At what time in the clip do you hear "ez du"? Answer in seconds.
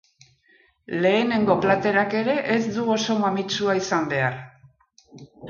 2.55-2.87